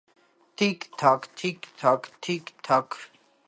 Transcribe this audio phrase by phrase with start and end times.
[0.61, 3.01] թի՛ք-թաք, թի՛ք-թաք, թի՛ք-թաք…